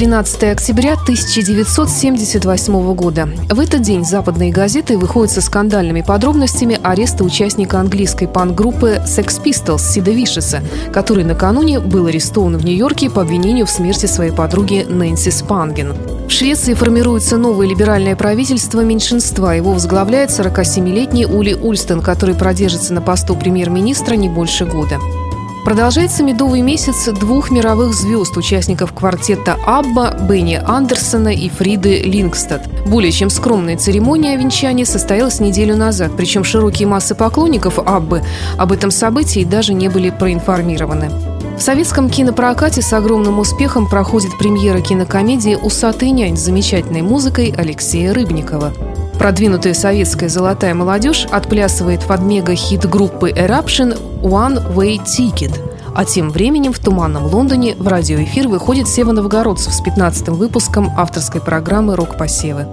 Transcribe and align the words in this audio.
13 0.00 0.44
октября 0.44 0.94
1978 0.94 2.94
года. 2.94 3.28
В 3.50 3.60
этот 3.60 3.82
день 3.82 4.02
западные 4.02 4.50
газеты 4.50 4.96
выходят 4.96 5.30
со 5.30 5.42
скандальными 5.42 6.00
подробностями 6.00 6.80
ареста 6.82 7.22
участника 7.22 7.78
английской 7.78 8.24
панк-группы 8.24 9.02
Sex 9.04 9.42
Pistols 9.44 9.80
Сида 9.80 10.12
Вишеса, 10.12 10.62
который 10.90 11.24
накануне 11.24 11.80
был 11.80 12.06
арестован 12.06 12.56
в 12.56 12.64
Нью-Йорке 12.64 13.10
по 13.10 13.20
обвинению 13.20 13.66
в 13.66 13.70
смерти 13.70 14.06
своей 14.06 14.32
подруги 14.32 14.86
Нэнси 14.88 15.28
Спанген. 15.28 15.92
В 16.26 16.30
Швеции 16.30 16.72
формируется 16.72 17.36
новое 17.36 17.68
либеральное 17.68 18.16
правительство 18.16 18.80
меньшинства. 18.80 19.54
Его 19.54 19.74
возглавляет 19.74 20.30
47-летний 20.30 21.26
Ули 21.26 21.52
Ульстон, 21.52 22.00
который 22.00 22.34
продержится 22.34 22.94
на 22.94 23.02
посту 23.02 23.36
премьер-министра 23.36 24.14
не 24.14 24.30
больше 24.30 24.64
года. 24.64 24.96
Продолжается 25.64 26.22
медовый 26.22 26.62
месяц 26.62 27.06
двух 27.08 27.50
мировых 27.50 27.92
звезд, 27.92 28.36
участников 28.36 28.94
квартета 28.94 29.56
Абба, 29.66 30.16
Бенни 30.28 30.54
Андерсона 30.54 31.28
и 31.28 31.50
Фриды 31.50 31.98
Лингстад. 31.98 32.66
Более 32.86 33.12
чем 33.12 33.28
скромная 33.28 33.76
церемония 33.76 34.36
венчания 34.36 34.86
состоялась 34.86 35.38
неделю 35.38 35.76
назад, 35.76 36.12
причем 36.16 36.44
широкие 36.44 36.88
массы 36.88 37.14
поклонников 37.14 37.78
Аббы 37.78 38.22
об 38.56 38.72
этом 38.72 38.90
событии 38.90 39.44
даже 39.44 39.74
не 39.74 39.88
были 39.88 40.10
проинформированы. 40.10 41.10
В 41.58 41.62
советском 41.62 42.08
кинопрокате 42.08 42.80
с 42.80 42.90
огромным 42.94 43.38
успехом 43.38 43.86
проходит 43.86 44.38
премьера 44.38 44.80
кинокомедии 44.80 45.58
«Усатый 45.60 46.10
нянь» 46.10 46.38
с 46.38 46.40
замечательной 46.40 47.02
музыкой 47.02 47.52
Алексея 47.54 48.14
Рыбникова. 48.14 48.72
Продвинутая 49.20 49.74
советская 49.74 50.30
золотая 50.30 50.72
молодежь 50.72 51.26
отплясывает 51.30 52.06
под 52.06 52.22
мега-хит 52.22 52.88
группы 52.88 53.30
Eruption 53.30 54.22
«One 54.22 54.74
Way 54.74 54.98
Ticket». 55.04 55.60
А 55.94 56.06
тем 56.06 56.30
временем 56.30 56.72
в 56.72 56.78
туманном 56.78 57.26
Лондоне 57.26 57.74
в 57.74 57.86
радиоэфир 57.86 58.48
выходит 58.48 58.88
Сева 58.88 59.12
Новгородцев 59.12 59.74
с 59.74 59.84
15-м 59.84 60.36
выпуском 60.36 60.88
авторской 60.96 61.42
программы 61.42 61.96
«Рок-посевы». 61.96 62.66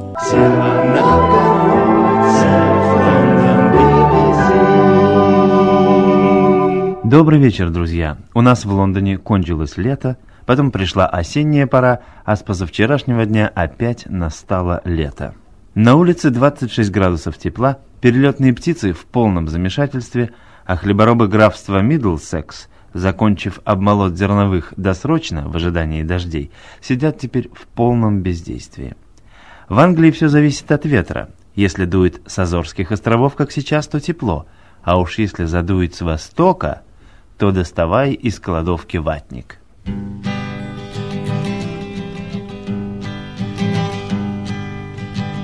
Добрый 7.03 7.39
вечер, 7.39 7.71
друзья. 7.71 8.15
У 8.33 8.39
нас 8.39 8.63
в 8.63 8.71
Лондоне 8.71 9.17
кончилось 9.17 9.75
лето, 9.75 10.15
потом 10.45 10.71
пришла 10.71 11.07
осенняя 11.07 11.67
пора, 11.67 11.99
а 12.23 12.37
с 12.37 12.41
позавчерашнего 12.41 13.25
дня 13.25 13.51
опять 13.53 14.05
настало 14.05 14.79
лето. 14.85 15.33
На 15.79 15.95
улице 15.95 16.31
26 16.31 16.89
градусов 16.89 17.37
тепла, 17.37 17.77
перелетные 18.01 18.51
птицы 18.51 18.93
в 18.93 19.05
полном 19.05 19.47
замешательстве, 19.47 20.31
а 20.65 20.75
хлеборобы 20.75 21.27
графства 21.27 21.83
Мидлсекс, 21.83 22.67
закончив 22.95 23.59
обмолот 23.63 24.17
зерновых 24.17 24.73
досрочно 24.75 25.47
в 25.47 25.55
ожидании 25.55 26.01
дождей, 26.01 26.49
сидят 26.81 27.19
теперь 27.19 27.51
в 27.53 27.67
полном 27.67 28.21
бездействии. 28.21 28.95
В 29.69 29.77
Англии 29.77 30.09
все 30.09 30.29
зависит 30.29 30.71
от 30.71 30.83
ветра. 30.87 31.29
Если 31.53 31.85
дует 31.85 32.21
с 32.25 32.39
Азорских 32.39 32.91
островов, 32.91 33.35
как 33.35 33.51
сейчас, 33.51 33.87
то 33.87 33.99
тепло, 33.99 34.47
а 34.81 34.99
уж 34.99 35.19
если 35.19 35.45
задует 35.45 35.93
с 35.93 36.01
востока, 36.01 36.81
то 37.37 37.51
доставай 37.51 38.13
из 38.13 38.39
кладовки 38.39 38.97
ватник. 38.97 39.59
Thank 39.85 40.36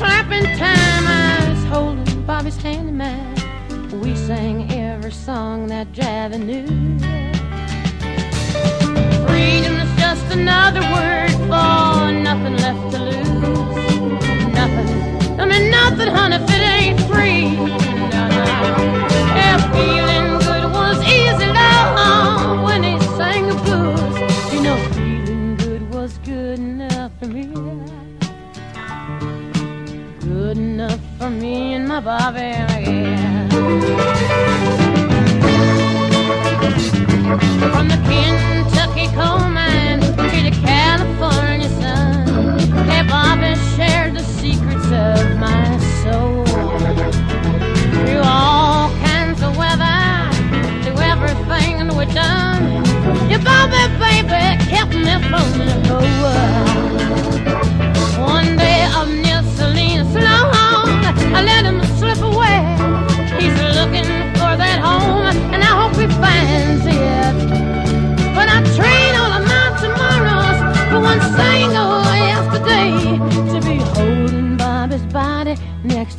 wipers 0.00 0.30
slapping 0.30 0.58
time. 0.58 1.06
I 1.06 1.50
was 1.50 1.64
holding 1.64 2.22
Bobby's 2.26 2.56
hand 2.56 2.88
in 2.88 2.96
mine. 2.96 4.00
We 4.00 4.16
sang 4.16 4.70
every 4.72 5.12
song 5.12 5.66
that 5.68 5.92
Javi 5.92 6.38
knew. 6.38 6.66
Freedom 9.26 9.74
is 9.84 10.00
just 10.00 10.26
another 10.32 10.80
word 10.80 11.32
for 11.48 12.12
nothing 12.12 12.56
left 12.56 12.92
to 12.92 12.98
lose. 12.98 14.54
Nothing. 14.54 15.40
I 15.40 15.44
mean, 15.46 15.70
nothing, 15.70 16.08
honey, 16.08 16.36
if 16.36 16.50
it 16.50 16.62
ain't 16.76 17.00
free. 17.08 17.56
No, 17.56 18.28
no. 18.28 18.44
Yeah, 19.36 19.72
feeling 19.72 20.09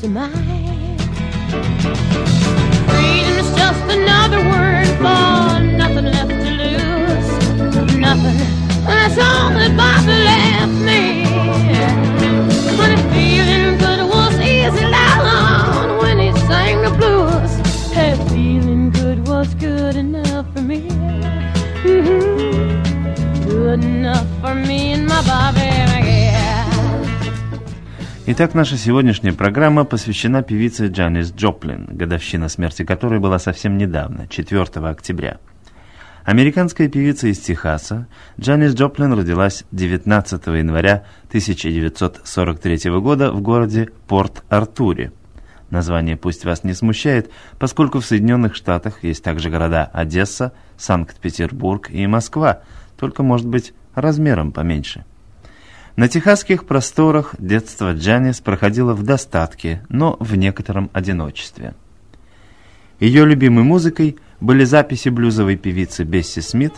to 0.01 0.07
mine. 0.09 0.41
Итак, 28.33 28.53
наша 28.53 28.77
сегодняшняя 28.77 29.33
программа 29.33 29.83
посвящена 29.83 30.41
певице 30.41 30.87
Джанис 30.87 31.33
Джоплин, 31.33 31.85
годовщина 31.91 32.47
смерти 32.47 32.85
которой 32.85 33.19
была 33.19 33.39
совсем 33.39 33.77
недавно, 33.77 34.29
4 34.29 34.63
октября. 34.87 35.39
Американская 36.23 36.87
певица 36.87 37.27
из 37.27 37.39
Техаса 37.39 38.07
Джанис 38.39 38.73
Джоплин 38.73 39.11
родилась 39.11 39.65
19 39.73 40.47
января 40.47 41.03
1943 41.27 42.89
года 43.01 43.33
в 43.33 43.41
городе 43.41 43.89
Порт-Артуре. 44.07 45.11
Название 45.69 46.15
пусть 46.15 46.45
вас 46.45 46.63
не 46.63 46.73
смущает, 46.73 47.29
поскольку 47.59 47.99
в 47.99 48.05
Соединенных 48.05 48.55
Штатах 48.55 49.03
есть 49.03 49.25
также 49.25 49.49
города 49.49 49.89
Одесса, 49.91 50.53
Санкт-Петербург 50.77 51.91
и 51.91 52.07
Москва, 52.07 52.61
только, 52.97 53.23
может 53.23 53.47
быть, 53.47 53.73
размером 53.93 54.53
поменьше. 54.53 55.03
На 55.95 56.07
техасских 56.07 56.65
просторах 56.65 57.35
детство 57.37 57.93
Джанис 57.93 58.39
проходило 58.39 58.93
в 58.93 59.03
достатке, 59.03 59.83
но 59.89 60.15
в 60.19 60.35
некотором 60.35 60.89
одиночестве. 60.93 61.73
Ее 62.99 63.25
любимой 63.25 63.63
музыкой 63.63 64.17
были 64.39 64.63
записи 64.63 65.09
блюзовой 65.09 65.57
певицы 65.57 66.03
Бесси 66.03 66.41
Смит, 66.41 66.73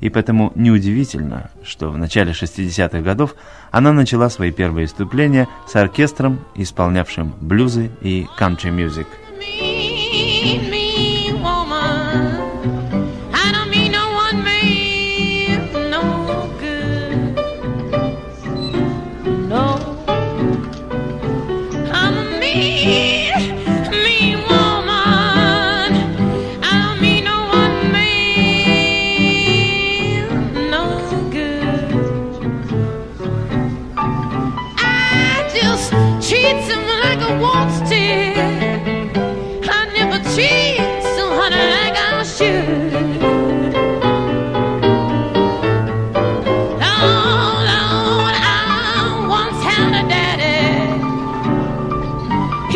и 0.00 0.08
поэтому 0.08 0.52
неудивительно, 0.54 1.50
что 1.62 1.90
в 1.90 1.98
начале 1.98 2.32
60-х 2.32 3.00
годов 3.02 3.34
она 3.70 3.92
начала 3.92 4.30
свои 4.30 4.50
первые 4.50 4.86
выступления 4.86 5.46
с 5.68 5.76
оркестром, 5.76 6.40
исполнявшим 6.56 7.34
блюзы 7.40 7.90
и 8.00 8.26
кантри-мюзик– 8.36 9.06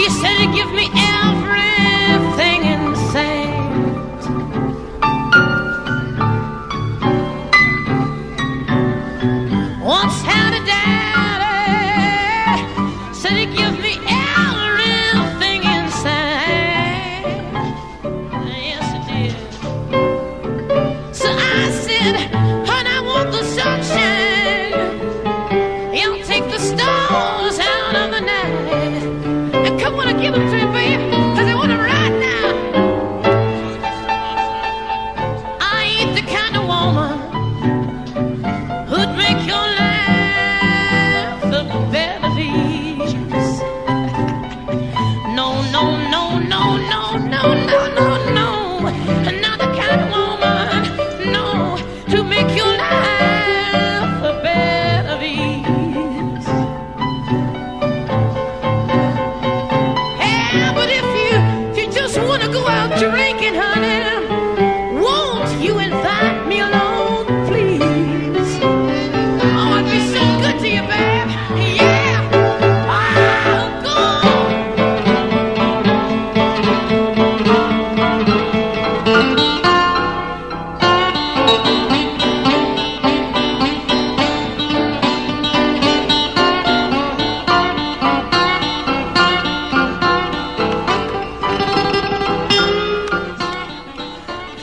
You 0.04 0.10
said 0.10 0.36
to 0.36 0.52
give 0.52 0.70
me 0.72 1.13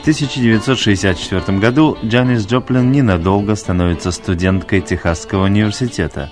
В 0.01 0.03
1964 0.03 1.59
году 1.59 1.95
Джанис 2.03 2.47
Джоплин 2.47 2.91
ненадолго 2.91 3.53
становится 3.53 4.11
студенткой 4.11 4.81
Техасского 4.81 5.43
университета. 5.43 6.31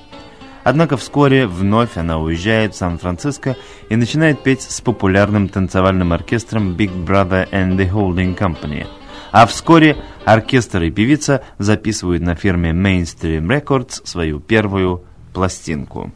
Однако 0.63 0.98
вскоре 0.98 1.45
вновь 1.45 1.95
она 1.95 2.18
уезжает 2.18 2.74
в 2.74 2.77
Сан-Франциско 2.77 3.56
и 3.89 3.95
начинает 3.95 4.42
петь 4.42 4.63
с 4.63 4.81
популярным 4.81 5.48
танцевальным 5.50 6.13
оркестром 6.13 6.75
Big 6.75 6.92
Brother 7.06 7.48
and 7.51 7.77
the 7.77 7.88
Holding 7.88 8.36
Company. 8.36 8.88
А 9.31 9.45
вскоре 9.45 9.98
оркестр 10.25 10.81
и 10.81 10.89
певица 10.89 11.44
записывают 11.60 12.24
на 12.24 12.33
фирме 12.33 12.72
Mainstream 12.72 13.45
Records 13.45 14.01
свою 14.04 14.39
первую 14.39 15.04
пластинку. 15.31 16.12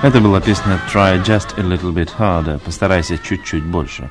Это 0.00 0.20
была 0.20 0.40
песня 0.40 0.78
«Try 0.94 1.20
just 1.24 1.58
a 1.58 1.62
little 1.62 1.92
bit 1.92 2.08
harder» 2.16 2.60
«Постарайся 2.60 3.18
чуть-чуть 3.18 3.64
больше». 3.64 4.08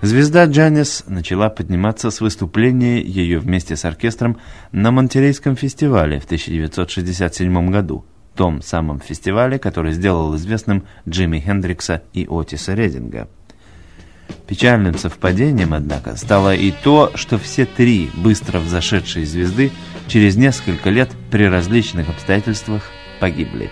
Звезда 0.00 0.44
Джанис 0.44 1.02
начала 1.08 1.50
подниматься 1.50 2.12
с 2.12 2.20
выступления 2.20 3.02
ее 3.02 3.40
вместе 3.40 3.74
с 3.74 3.84
оркестром 3.84 4.38
на 4.70 4.92
Монтерейском 4.92 5.56
фестивале 5.56 6.20
в 6.20 6.24
1967 6.24 7.70
году, 7.70 8.04
том 8.36 8.62
самом 8.62 9.00
фестивале, 9.00 9.58
который 9.58 9.90
сделал 9.92 10.36
известным 10.36 10.84
Джимми 11.08 11.40
Хендрикса 11.40 12.04
и 12.12 12.24
Отиса 12.30 12.74
Рединга. 12.74 13.28
Печальным 14.46 14.96
совпадением, 14.96 15.74
однако, 15.74 16.14
стало 16.14 16.54
и 16.54 16.70
то, 16.70 17.10
что 17.16 17.38
все 17.38 17.66
три 17.66 18.08
быстро 18.14 18.60
взошедшие 18.60 19.26
звезды 19.26 19.72
через 20.06 20.36
несколько 20.36 20.90
лет 20.90 21.10
при 21.32 21.48
различных 21.48 22.08
обстоятельствах 22.08 22.84
погибли. 23.18 23.68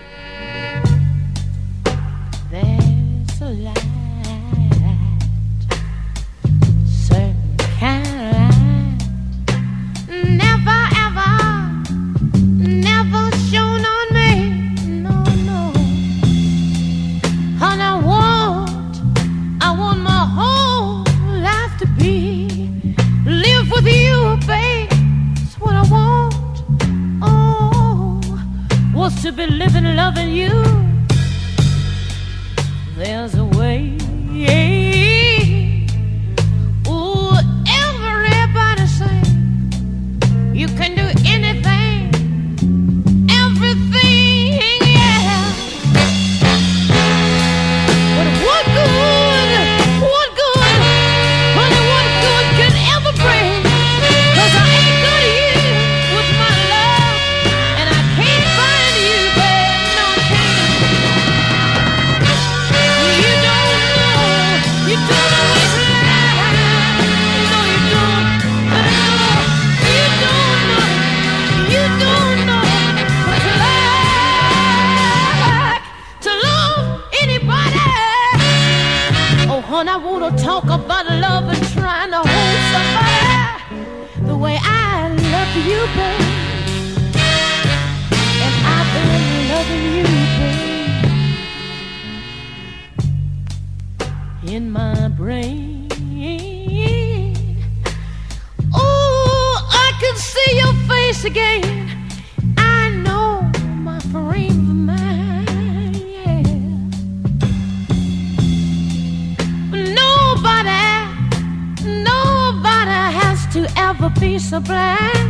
Be 114.27 114.37
so 114.37 114.59
blind, 114.59 115.29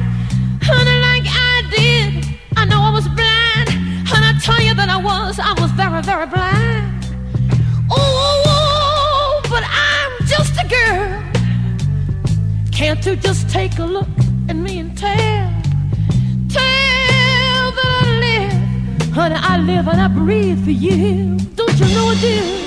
honey, 0.67 0.97
like 1.07 1.27
I 1.27 1.55
did. 1.75 2.25
I 2.59 2.65
know 2.65 2.79
I 2.89 2.91
was 2.97 3.07
blind, 3.19 3.69
and 4.13 4.21
I 4.29 4.33
tell 4.47 4.61
you 4.67 4.73
that 4.79 4.89
I 4.97 4.99
was, 5.09 5.37
I 5.51 5.53
was 5.61 5.69
very, 5.81 6.01
very 6.01 6.27
blind. 6.35 7.05
Oh, 7.91 9.41
but 9.53 9.63
I'm 9.85 10.13
just 10.33 10.53
a 10.63 10.65
girl. 10.75 11.09
Can't 12.71 13.01
you 13.05 13.15
just 13.27 13.43
take 13.57 13.77
a 13.77 13.85
look 13.85 14.13
at 14.49 14.55
me 14.55 14.79
and 14.79 14.97
tell, 14.97 15.47
tell 16.57 17.65
that 17.77 17.93
I 18.03 18.09
live, 18.25 19.13
honey, 19.17 19.39
I 19.53 19.57
live 19.71 19.87
and 19.91 20.01
I 20.01 20.07
breathe 20.07 20.63
for 20.63 20.75
you. 20.87 21.37
Don't 21.59 21.77
you 21.79 21.87
know 21.95 22.07
I 22.13 22.15
do? 22.19 22.66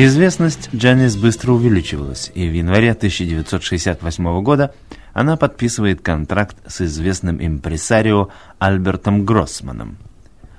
Известность 0.00 0.70
Джанис 0.72 1.16
быстро 1.16 1.50
увеличивалась, 1.50 2.30
и 2.32 2.48
в 2.48 2.52
январе 2.52 2.92
1968 2.92 4.42
года 4.44 4.72
она 5.12 5.36
подписывает 5.36 6.02
контракт 6.02 6.56
с 6.68 6.82
известным 6.82 7.44
импресарио 7.44 8.28
Альбертом 8.60 9.24
Гроссманом. 9.24 9.98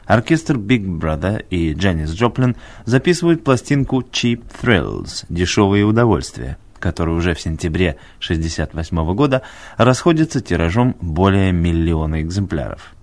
Оркестр 0.03 0.57
Big 0.57 0.83
Brother 0.83 1.41
и 1.49 1.71
Джанис 1.71 2.11
Джоплин 2.11 2.57
записывают 2.83 3.45
пластинку 3.45 4.01
Cheap 4.01 4.43
Thrills– 4.61 5.23
«Дешевые 5.29 5.85
удовольствия», 5.85 6.57
которая 6.77 7.15
уже 7.15 7.33
в 7.33 7.39
сентябре 7.39 7.91
1968 8.17 9.15
года 9.15 9.43
расходится 9.77 10.41
тиражом 10.41 10.97
более 10.99 11.53
миллиона 11.53 12.21
экземпляров. 12.21 12.93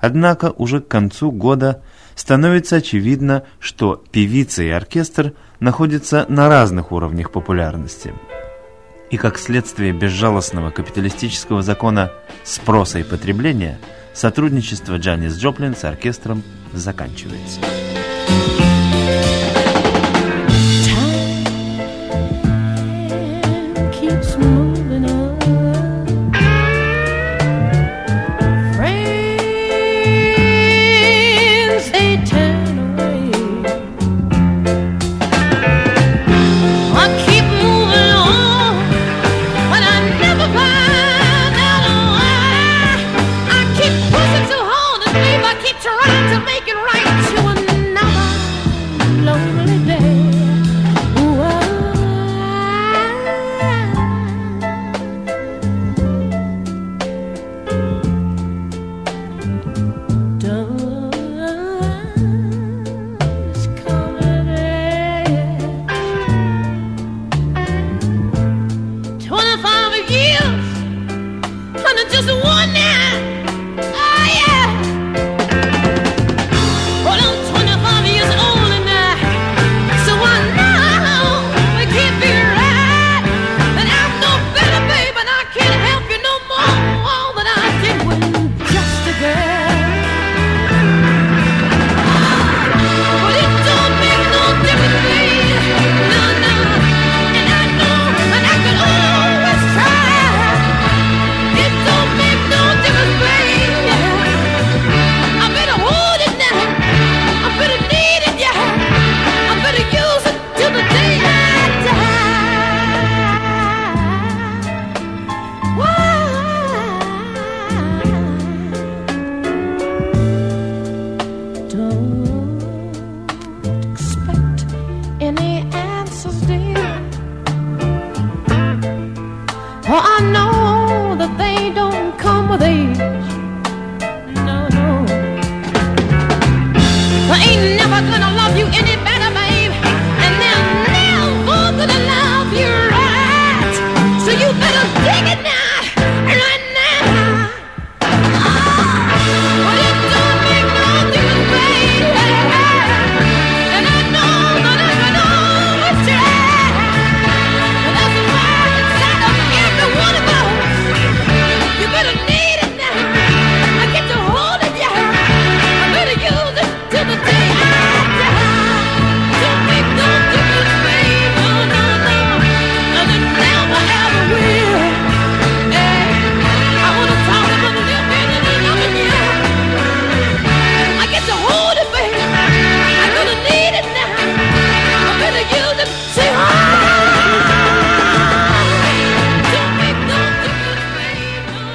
Однако 0.00 0.50
уже 0.50 0.80
к 0.80 0.88
концу 0.88 1.30
года 1.30 1.82
становится 2.18 2.76
очевидно, 2.76 3.44
что 3.60 4.02
певица 4.10 4.64
и 4.64 4.70
оркестр 4.70 5.34
находятся 5.60 6.26
на 6.28 6.48
разных 6.48 6.90
уровнях 6.90 7.30
популярности. 7.30 8.12
И 9.12 9.16
как 9.16 9.38
следствие 9.38 9.92
безжалостного 9.92 10.70
капиталистического 10.70 11.62
закона 11.62 12.10
спроса 12.42 12.98
и 12.98 13.04
потребления, 13.04 13.78
сотрудничество 14.14 14.98
Джанис 14.98 15.38
Джоплин 15.38 15.76
с 15.76 15.84
оркестром 15.84 16.42
заканчивается. 16.72 17.60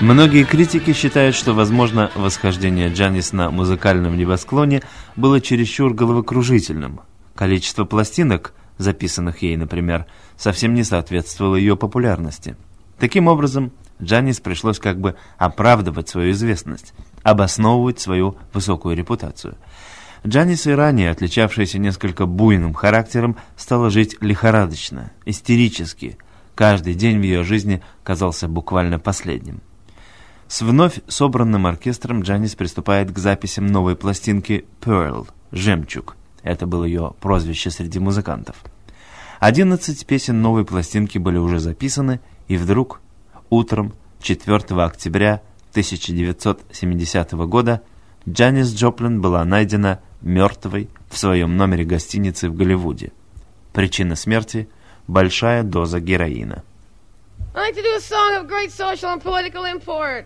Многие 0.03 0.43
критики 0.43 0.91
считают, 0.91 1.33
что, 1.33 1.53
возможно, 1.53 2.11
восхождение 2.13 2.91
Джанис 2.91 3.31
на 3.31 3.49
музыкальном 3.49 4.17
небосклоне 4.17 4.81
было 5.15 5.39
чересчур 5.39 5.93
головокружительным. 5.93 6.99
Количество 7.35 7.85
пластинок, 7.85 8.53
записанных 8.77 9.43
ей, 9.43 9.55
например, 9.55 10.05
совсем 10.35 10.73
не 10.73 10.83
соответствовало 10.83 11.55
ее 11.55 11.77
популярности. 11.77 12.57
Таким 12.99 13.29
образом, 13.29 13.71
Джанис 14.01 14.41
пришлось 14.41 14.77
как 14.77 14.99
бы 14.99 15.15
оправдывать 15.37 16.09
свою 16.09 16.31
известность, 16.31 16.93
обосновывать 17.23 18.01
свою 18.01 18.35
высокую 18.51 18.97
репутацию. 18.97 19.55
Джанис 20.27 20.67
и 20.67 20.71
ранее, 20.71 21.11
отличавшаяся 21.11 21.79
несколько 21.79 22.25
буйным 22.25 22.73
характером, 22.73 23.37
стала 23.55 23.89
жить 23.89 24.17
лихорадочно, 24.19 25.13
истерически. 25.23 26.17
Каждый 26.55 26.93
день 26.93 27.19
в 27.19 27.23
ее 27.23 27.45
жизни 27.45 27.81
казался 28.03 28.49
буквально 28.49 28.99
последним. 28.99 29.61
С 30.53 30.61
вновь 30.61 31.01
собранным 31.07 31.65
оркестром 31.65 32.21
Джанис 32.21 32.53
приступает 32.53 33.11
к 33.11 33.17
записям 33.17 33.65
новой 33.65 33.95
пластинки 33.95 34.65
«Pearl»— 34.81 35.27
«Жемчуг». 35.51 36.15
Это 36.43 36.67
было 36.67 36.83
ее 36.83 37.15
прозвище 37.19 37.71
среди 37.71 37.97
музыкантов. 37.97 38.57
Одиннадцать 39.39 40.05
песен 40.05 40.43
новой 40.43 40.63
пластинки 40.63 41.17
были 41.17 41.37
уже 41.37 41.57
записаны, 41.57 42.19
и 42.47 42.57
вдруг, 42.57 43.01
утром 43.49 43.93
4 44.21 44.79
октября 44.83 45.41
1970 45.71 47.31
года, 47.31 47.81
Джанис 48.29 48.75
Джоплин 48.75 49.21
была 49.21 49.43
найдена 49.45 50.01
мертвой 50.21 50.87
в 51.09 51.17
своем 51.17 51.57
номере 51.57 51.83
гостиницы 51.83 52.47
в 52.47 52.55
Голливуде. 52.55 53.11
Причина 53.73 54.15
смерти– 54.15 54.69
большая 55.07 55.63
доза 55.63 55.99
героина. 55.99 56.61
I 57.55 57.69
like 57.69 57.75
to 57.75 57.81
do 57.81 57.95
a 57.95 57.99
song 57.99 58.35
of 58.35 58.47
great 58.47 58.71
social 58.71 59.09
and 59.09 59.19
political 59.19 59.65
import. 59.65 60.25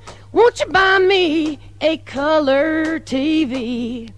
won't 0.31 0.59
you 0.59 0.65
buy 0.67 0.99
me 0.99 1.59
a 1.81 1.97
color 1.97 2.99
TV? 2.99 4.11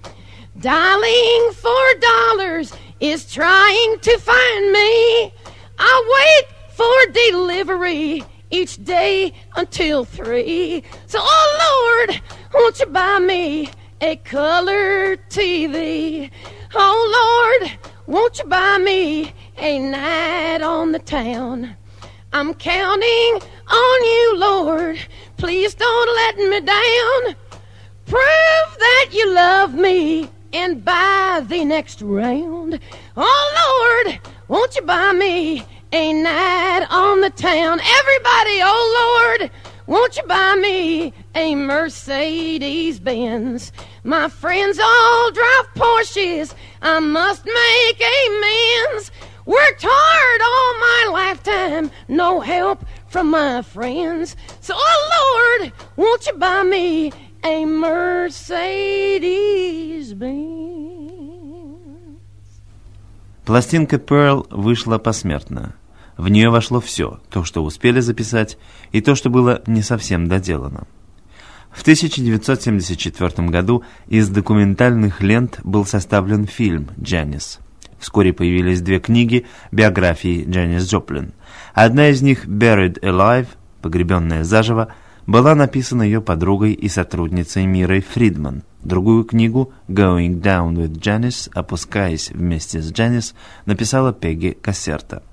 Dialing 0.59 1.51
for 1.53 1.93
dollars 1.99 2.73
is 2.99 3.31
trying 3.31 3.99
to 3.99 4.17
find 4.19 4.71
me. 4.71 5.33
I 5.79 5.93
wait 6.15 6.55
for 6.69 7.11
delivery 7.11 8.23
each 8.51 8.83
day 8.83 9.33
until 9.55 10.05
three. 10.05 10.83
So, 11.07 11.19
oh 11.21 12.05
Lord, 12.07 12.21
won't 12.53 12.79
you 12.79 12.85
buy 12.85 13.19
me 13.19 13.69
a 13.99 14.15
color 14.17 15.17
TV? 15.17 16.29
Oh 16.75 17.59
Lord, 17.59 17.71
won't 18.05 18.39
you 18.39 18.45
buy 18.45 18.77
me 18.77 19.33
a 19.57 19.79
night 19.79 20.61
on 20.61 20.91
the 20.91 20.99
town? 20.99 21.75
I'm 22.33 22.55
counting 22.55 23.41
on 23.67 24.03
you, 24.03 24.37
Lord. 24.37 24.97
Please 25.37 25.75
don't 25.75 26.15
let 26.15 26.37
me 26.37 26.61
down. 26.61 27.35
Prove 28.07 28.77
that 28.79 29.09
you 29.11 29.31
love 29.35 29.75
me 29.75 30.27
and 30.51 30.83
buy 30.83 31.43
the 31.47 31.63
next 31.63 32.01
round. 32.01 32.79
Oh 33.15 34.03
Lord, 34.03 34.19
won't 34.47 34.75
you 34.75 34.81
buy 34.81 35.11
me 35.11 35.63
a 35.91 36.11
night 36.11 36.87
on 36.89 37.21
the 37.21 37.29
town? 37.29 37.79
Everybody, 37.79 38.61
oh 38.63 39.37
Lord, 39.39 39.51
won't 39.85 40.17
you 40.17 40.23
buy 40.23 40.55
me 40.55 41.13
a 41.35 41.53
Mercedes 41.53 42.99
Benz? 42.99 43.71
My 44.03 44.27
friends 44.27 44.79
all 44.79 45.31
drive 45.31 45.67
Porsches. 45.75 46.55
I 46.81 46.99
must 46.99 47.45
make 47.45 48.01
amends. 48.01 49.11
Worked 49.45 49.83
hard 49.85 50.41
all 50.41 50.73
my 50.79 51.09
lifetime, 51.11 51.91
no 52.07 52.39
help 52.39 52.85
from 53.09 53.29
my 53.29 53.61
friends. 53.61 54.37
So, 54.61 54.73
oh 54.77 55.59
Lord, 55.59 55.73
won't 55.97 56.25
you 56.25 56.33
buy 56.37 56.63
me 56.63 57.11
a 57.43 57.65
Mercedes 57.65 58.53
Benz? 60.13 60.63
Пластинка 63.45 63.97
Pearl 63.97 64.47
вышла 64.49 64.97
посмертно. 64.97 65.75
В 66.15 66.29
нее 66.29 66.49
вошло 66.49 66.79
все, 66.79 67.19
то, 67.29 67.43
что 67.43 67.65
успели 67.65 67.99
записать, 67.99 68.57
и 68.93 69.01
то, 69.01 69.15
что 69.15 69.29
было 69.29 69.61
не 69.67 69.81
совсем 69.81 70.29
доделано. 70.29 70.87
В 71.69 71.81
1974 71.81 73.49
году 73.49 73.83
из 74.07 74.29
документальных 74.29 75.21
лент 75.21 75.59
был 75.65 75.85
составлен 75.85 76.47
фильм 76.47 76.91
«Джанис». 77.01 77.59
Вскоре 78.03 78.33
появились 78.33 78.81
две 78.81 78.99
книги 78.99 79.45
биографии 79.71 80.43
Джанис 80.45 80.89
Джоплин. 80.89 81.31
Одна 81.73 82.09
из 82.09 82.21
них 82.21 82.45
«Buried 82.45 82.99
Alive» 82.99 83.47
«Погребенная 83.81 84.43
заживо» 84.43 84.93
была 85.25 85.55
написана 85.55 86.01
ее 86.01 86.19
подругой 86.19 86.73
и 86.73 86.89
сотрудницей 86.89 87.65
Мирой 87.65 88.01
Фридман. 88.01 88.63
Другую 88.81 89.23
книгу 89.23 89.71
«Going 89.87 90.41
Down 90.41 90.73
with 90.73 90.99
Janice» 90.99 91.49
«Опускаясь 91.53 92.29
вместе 92.31 92.81
с 92.81 92.91
Джанис» 92.91 93.35
написала 93.65 94.11
Пегги 94.11 94.57
Кассерта. 94.61 95.23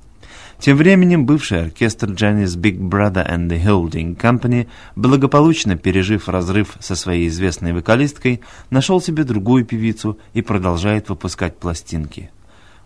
Тем 0.61 0.77
временем 0.77 1.27
бывший 1.27 1.65
оркестр 1.65 2.11
Janis 2.11 2.57
Big 2.57 2.79
Brother 2.79 3.29
and 3.29 3.49
the 3.49 3.61
Holding 3.65 4.17
Company, 4.17 4.69
благополучно 4.95 5.77
пережив 5.77 6.29
разрыв 6.29 6.77
со 6.79 6.95
своей 6.95 7.27
известной 7.27 7.73
вокалисткой, 7.73 8.43
нашел 8.71 9.01
себе 9.01 9.25
другую 9.25 9.65
певицу 9.65 10.19
и 10.35 10.41
продолжает 10.43 11.09
выпускать 11.09 11.59
пластинки. 11.59 12.31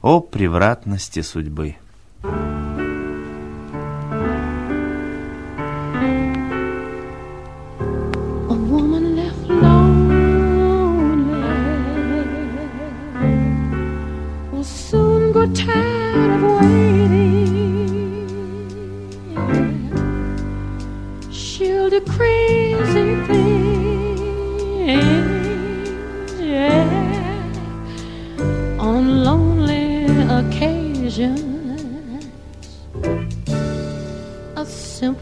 О 0.06 0.20
превратности 0.20 1.22
судьбы! 1.22 1.76
A 2.22 2.28
woman 8.52 9.14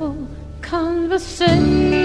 simple 0.02 0.26
conversation 0.60 2.01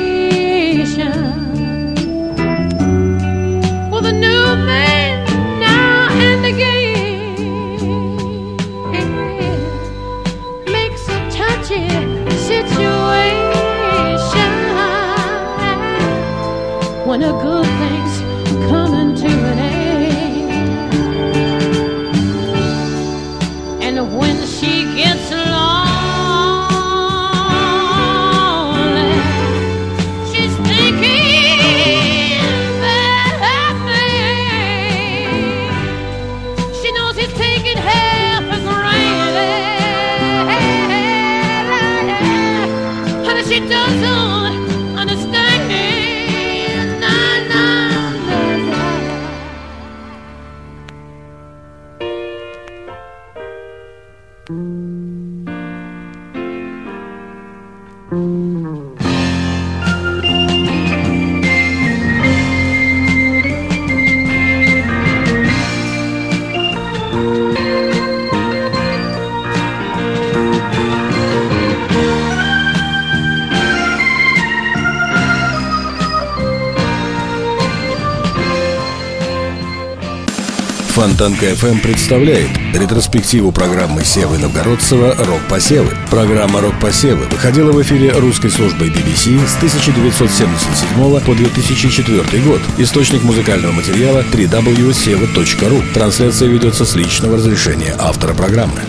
Фонтанка 81.18 81.48
FM 81.48 81.82
представляет 81.82 82.48
ретроспективу 82.76 83.52
программы 83.52 84.04
Севы 84.04 84.38
Новгородцева 84.38 85.16
«Рок-посевы». 85.18 85.92
Программа 86.12 86.62
«Рок-посевы» 86.62 87.26
выходила 87.26 87.72
в 87.72 87.82
эфире 87.82 88.12
русской 88.12 88.52
службой 88.52 88.90
BBC 88.90 89.44
с 89.48 89.58
1977 89.58 91.20
по 91.22 91.34
2004 91.34 92.44
год. 92.44 92.62
Источник 92.78 93.24
музыкального 93.24 93.72
материала 93.72 94.24
www.seva.ru. 94.32 95.94
Трансляция 95.96 96.50
ведется 96.50 96.86
с 96.86 96.94
личного 96.94 97.38
разрешения 97.38 97.96
автора 97.98 98.36
программы. 98.36 98.80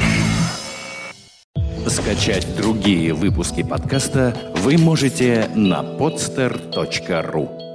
Скачать 1.86 2.46
другие 2.58 3.14
выпуски 3.14 3.62
подкаста 3.62 4.36
вы 4.62 4.76
можете 4.76 5.48
на 5.54 5.80
podster.ru 5.80 7.67